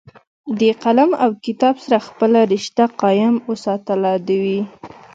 د 0.59 0.61
قلم 0.83 1.11
او 1.23 1.29
کتاب 1.45 1.75
سره 1.83 1.97
خپله 2.07 2.39
رشته 2.53 2.83
قائم 3.01 3.35
اوساتله 3.49 4.11
دوي 4.27 4.61